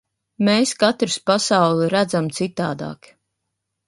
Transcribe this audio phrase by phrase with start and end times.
[0.45, 3.11] Mēs katrs pasauli redzam citādāk.